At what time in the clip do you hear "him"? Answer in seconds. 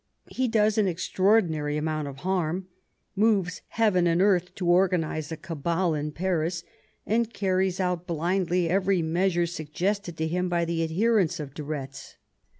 10.27-10.49